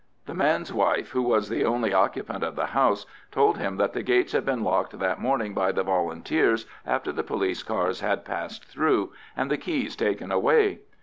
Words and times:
The 0.25 0.33
man's 0.33 0.73
wife, 0.73 1.11
who 1.11 1.21
was 1.21 1.47
the 1.47 1.63
only 1.63 1.93
occupant 1.93 2.43
of 2.43 2.55
the 2.55 2.65
house, 2.65 3.05
told 3.29 3.59
him 3.59 3.77
that 3.77 3.93
the 3.93 4.01
gates 4.01 4.31
had 4.33 4.43
been 4.43 4.63
locked 4.63 4.97
that 4.97 5.21
morning 5.21 5.53
by 5.53 5.71
the 5.71 5.83
Volunteers, 5.83 6.65
after 6.87 7.11
the 7.11 7.21
police 7.21 7.61
cars 7.61 7.99
had 7.99 8.25
passed 8.25 8.65
through, 8.65 9.13
and 9.37 9.51
the 9.51 9.59
keys 9.59 9.95
taken 9.95 10.31
away. 10.31 10.79